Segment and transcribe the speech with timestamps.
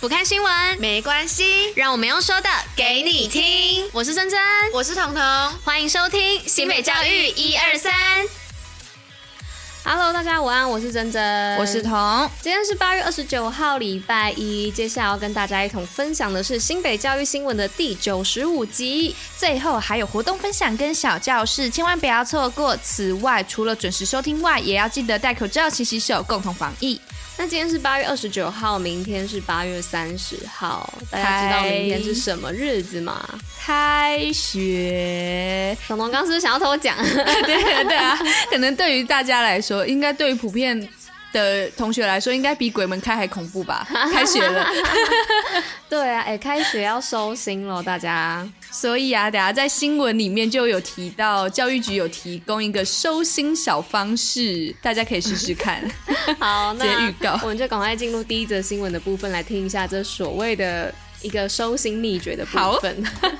[0.00, 3.84] 不看新闻没关系，让我们用说的给你听。
[3.92, 4.38] 我是珍珍，
[4.72, 5.22] 我是彤彤，
[5.64, 7.92] 欢迎收听新北教育一二三。
[9.82, 12.30] Hello，大家午安，我是珍珍，我是彤。
[12.40, 14.70] 今天是八月二十九号，礼拜一。
[14.70, 22.76] 接下来要跟大家一同分享的是新北教育新闻的第九十五集，最后还有活动分享跟小教室，千万不要错过。
[22.76, 27.00] 此外，除了准时收听外，也要记得戴口罩、勤洗手，共同防疫。
[27.40, 33.24] 那今天是八月二十九号，明天是八月三十号，大家知道明天是什么日子吗？
[33.60, 35.78] 开学。
[35.86, 36.96] 彤彤刚是不是想要偷讲？
[37.06, 38.18] 对对啊，
[38.50, 40.88] 可能对于大家来说，应该对于普遍。
[41.32, 43.86] 的同学来说，应该比鬼门开还恐怖吧？
[44.12, 44.66] 开学了，
[45.88, 48.46] 对啊，哎、欸，开学要收心了，大家。
[48.70, 55.82] 所以啊，等下在新闻里面就有提到，教育局有提供一个收心小方式，大家可以试试看。
[56.38, 63.04] 好，直接预告，我们就赶快进入第一则新闻的部分，来听一下这所谓的一个收心秘诀的部分。
[63.04, 63.37] 好，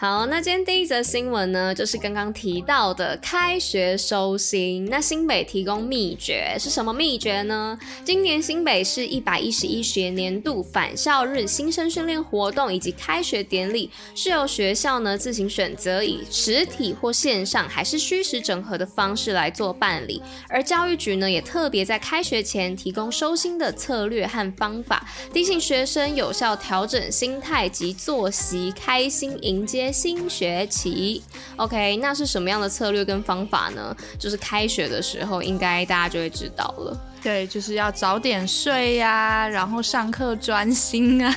[0.00, 4.86] 好那今天第一则新闻呢，就是刚刚提到的开学收心。
[4.88, 7.76] 那新北提供秘诀是什么秘诀呢？
[8.04, 20.22] 今年新北市一百一十一学年度返校日新生训练活动以及开学典礼，是由学校呢自行选择以实体或线上还是虚实整合的方式来做办理。
[20.48, 29.87] 而教育局呢，也特别在开学前提供收心的策略和方法，提醒学生有效调整心态及作息，开心迎接。
[29.92, 31.22] 新学期
[31.56, 33.96] ，OK，那是什么样的策略跟方法呢？
[34.18, 37.00] 就是开学的时候，应该大家就会知道了。
[37.20, 41.36] 对，就是要早点睡呀、然后上课专心啊，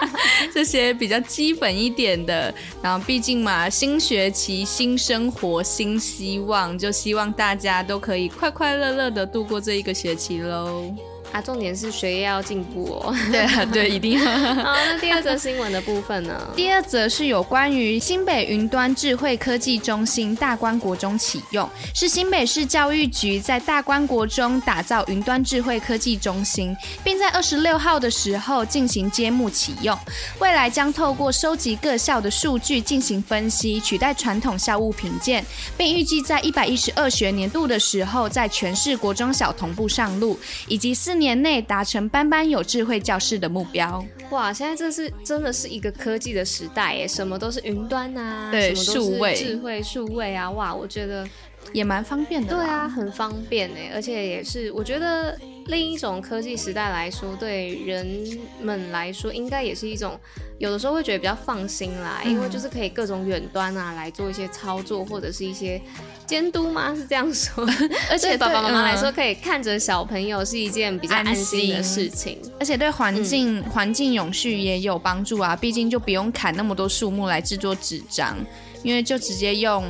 [0.52, 2.52] 这些比较基本一点的。
[2.82, 10.94] 然后毕竟嘛，新学期、新生活、新希望，就希望大家都可以快快乐乐的度过这一个学期喽。
[11.32, 13.16] 啊，重点是学业要进步哦。
[13.32, 14.20] 对啊，对，一定要。
[14.62, 16.52] 好，那第二则新闻的部分呢？
[16.54, 29.98] 第二则是有关于新北云端智慧科技中心大观国中启用，是新北市教育局在大观国中打造云端智慧科技中心，并在二十六号的时候进行揭幕启用。
[30.38, 35.42] 未来将透过收集各校的数据进行分析，取代传统校务评鉴，
[35.78, 40.38] 并预计在一百一十二学年度的时候，在全市国中小同步上路，
[40.68, 44.04] 以及四年内达成班班有智慧教室的目标。
[44.30, 51.24] 哇，现在这是真的是一个科技的时代耶，什么都是云端啊，对，什么都是智慧数位啊，哇，我觉得
[51.72, 52.56] 也蛮方便的。
[52.56, 55.38] 对啊，很方便哎，而且也是我觉得。
[55.66, 60.18] 另一种科技时代来说，对人们来说，应该也是一种
[60.58, 65.80] 有的时候会觉得比较放心啦，嗯、因为就是可以各种远端啊来做一些操作，或者是一些
[66.26, 66.94] 监督吗？
[66.94, 67.66] 是这样说？
[68.10, 75.54] 而且爸爸妈妈来说，可以看着小朋友是一件比较安心的事情，而且对环境环、嗯、境永续也有帮助啊。
[75.54, 78.36] 毕竟就不用砍那么多树木来制作纸张，
[78.82, 79.84] 因为就直接用。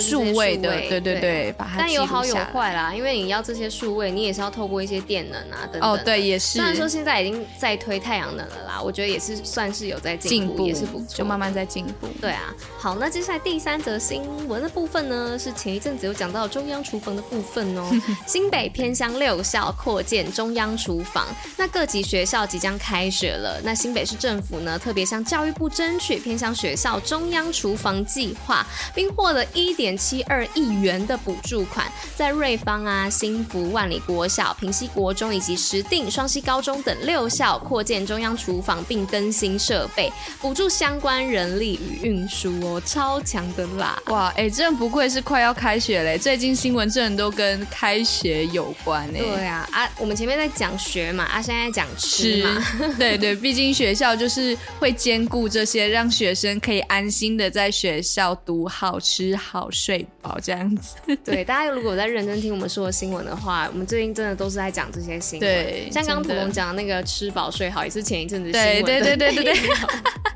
[0.00, 5.90] 数位的，对对对，把它但有好有坏啦，因为你要这些数位，你也是要透过一些电能啊等等。
[5.90, 6.58] 哦，对，也是。
[6.58, 12.08] 虽然说现在已经在推太阳能了啦，我觉得也是算是有在进步，也是不错，就慢慢在进步。
[12.20, 17.88] 对啊，好，那接下来第三则新闻的部分呢，是前一阵子有讲到中央厨房的部分哦。
[18.26, 29.83] 新北偏乡六校扩建中央厨房，那各级学校即将开学了，那新北市政府呢，特别向教育部争取偏乡学校中央厨房计划，并获得一点。
[29.84, 31.86] 点七二亿元的补助款，
[32.16, 44.02] 在瑞芳啊、新福、万里国小、平西国中以及石定、双溪高中等六校扩建中央厨房，并更新设备，补助相关人力与运输哦，超强的啦！
[44.06, 49.18] 哇，哎、欸，真的不愧是快要开学嘞，最近新闻真的都跟开学有关哎。
[49.18, 59.68] 对啊，啊，我们前面在讲学嘛，啊，现在讲吃嘛，吃 对对，毕竟学校就是会兼顾这些，让学生可以安心的在学校读好、吃好。
[59.74, 65.48] 睡饱这样子， 对，大家如果在认真听我们说的新闻的话，我们最近真的都是在讲这些新闻。
[65.48, 68.84] 对，像刚刚普龙讲的那个吃饱睡好，也是前一阵子新闻。
[68.84, 69.54] 对对对对对对。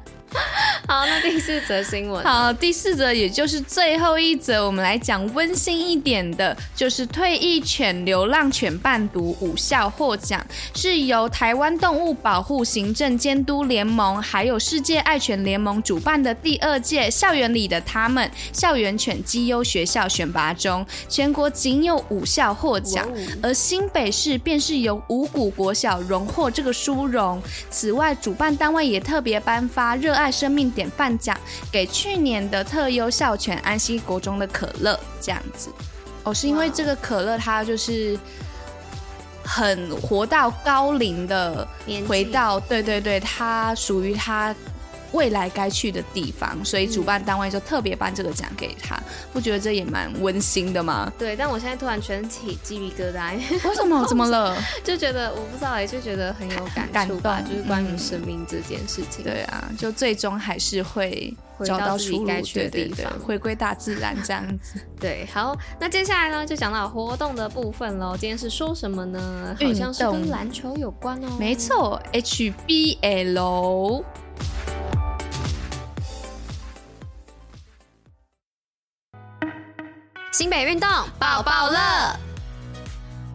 [0.91, 2.25] 好，那第四则新闻。
[2.25, 10.43] 好，第四则也就是最后一则，我们来讲温馨一点的，就是退役犬流浪犬伴读五校获奖，
[10.75, 23.07] 是由台湾动物保护行政监督联盟还有世界爱犬联盟主办的第二届校园里的他们校园犬绩优学校选拔中，全国仅有五校获奖，
[23.43, 27.43] 而新北市便是由五股国小荣获这个殊荣。
[27.69, 30.73] 此外，主办单位也特别颁发热爱生命。
[30.79, 31.37] 典范奖
[31.73, 35.69] 给去年的特优校犬安溪国中的可乐，这样子。
[36.23, 38.17] 哦，是因为这个可乐它就是
[39.43, 41.67] 很活到高龄的，
[42.07, 44.55] 回到对对对，它属于它。
[45.13, 49.03] 未来该去的地方，所以主办单位就特别颁这个奖给他，嗯，
[49.33, 51.11] 不觉得这也蛮温馨的吗？
[51.19, 53.35] 对，但我现在突然全起鸡皮疙瘩，
[53.69, 54.07] 为什么？
[54.07, 54.57] 怎么了？
[54.85, 59.25] 就觉得我不知道哎，就觉得很有感触吧，就是关于生命这件事情。
[59.25, 61.35] 嗯、对啊，就最终还是会
[61.65, 64.81] 找到自己该去的地方，回归大自然这样子。
[65.01, 68.17] 对，好，那接下来呢，就讲到活动的部分喽。
[68.19, 69.57] 今天是说什么呢？
[69.61, 71.29] 好像是跟篮球有关哦。
[71.39, 74.05] 没错，HBL。
[80.39, 80.89] 新北运动
[81.19, 81.81] 报报乐，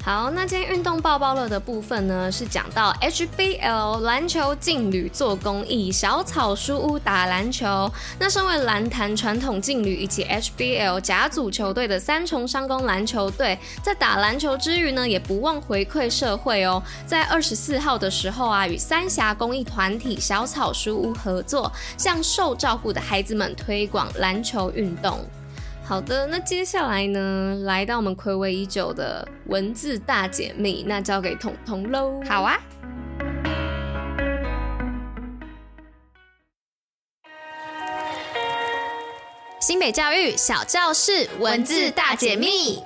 [0.06, 7.92] 好，那今天运动报报乐的部分呢，是讲到 HBL 篮球劲旅做公益，小草书屋打篮球。
[8.18, 16.82] 那身为篮坛传统劲旅以及 HBL 甲组球队的三重商工篮球队，在打篮球之余呢，也不忘回馈社会哦。
[17.06, 25.20] 在二十四号的时候啊，与三峡公益团体小草书屋合作，向受照顾的孩子们推广篮球运动。
[25.86, 32.20] 好的，那接下来呢，来到我们暌违已久的文字大解密，那交给彤彤喽。
[32.28, 32.58] 好啊，
[39.60, 42.82] 新北教育小教室文字大解密。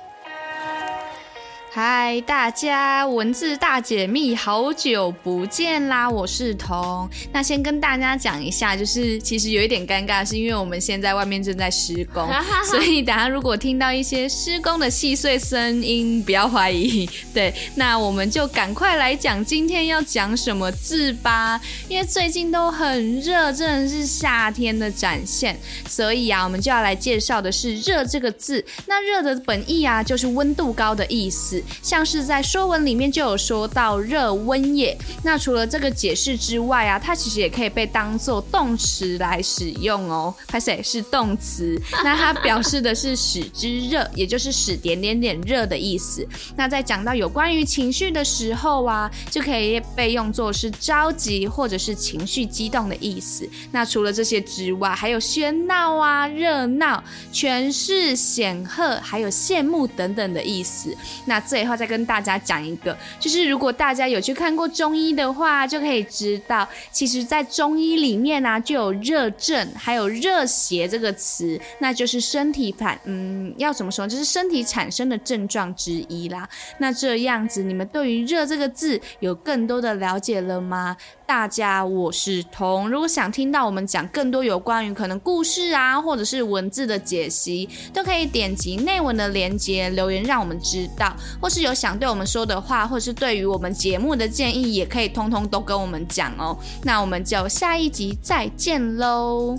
[1.70, 6.08] 嗨，大家文字大解密，好久不见啦！
[6.08, 7.08] 我是彤。
[7.30, 12.26] 那先跟大家讲一下，就是其实有一点尴尬，是因为我们现在外面正在施工，
[12.70, 17.08] 所以大家如果听到一些施工的细碎声音，不要怀疑。
[17.34, 21.60] 对，那我们就赶快来讲今天要讲什么字吧。
[21.86, 25.54] 因为最近都很热，真的是夏天的展现，
[25.86, 28.64] 所以啊，我们就要来介绍的是“热”这个字。
[28.86, 31.57] 那“热”的本意啊，就是温度高的意思。
[31.82, 40.34] 像是在《说文》里面就有说到“热温也”，那除了这个解释之外啊，它其实也可以被当做动词来使用哦。
[40.46, 46.26] 拍谁是动词， 那它表示的是使之热，也就是使点点点热的意思。
[46.56, 53.48] 那在讲到有关于情绪的时候啊，就可以被用作是着急或者是情绪激动的意思。
[53.72, 57.02] 那除了这些之外，还有喧闹啊、热闹、
[57.32, 60.96] 权势显赫，还有羡慕等等的意思。
[61.26, 76.46] 那最后再跟大家讲一个，就是如果大家有去看过中医的话，就可以知道，其实，在中医里面呢、就有热症，还有热邪这个词，那就是身体反，嗯，要怎么说，就是身体产生的症状之一啦。
[76.78, 80.94] 那这样子，你们对于“热”这个字有更多的了解了吗？
[81.28, 82.88] 大家，我是彤。
[82.88, 91.14] 如果想听到我们讲更多有关于可能故事啊，或者是文字的解析，都可以点击内文的链接留言，让我们知道。
[91.38, 96.56] 或是有想对我们说的话，或是对于我们节目的建议，也可以通通都跟我们讲哦。
[96.82, 99.54] 那我们就下一集再见喽。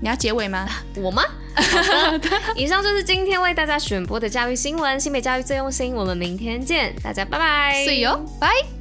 [0.00, 0.68] 你要结尾吗？
[1.02, 1.24] 我吗？
[2.54, 5.96] 以上就是今天为大家选播的教育新闻，新北教育最用心。
[5.96, 7.84] 我们明天见，大家拜拜。
[7.84, 8.77] See you，拜。